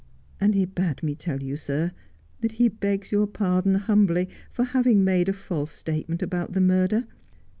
[0.39, 1.91] And he bade me tell you, sir,
[2.39, 7.05] that he begs your pardon humbly for having made a false statement about the murder.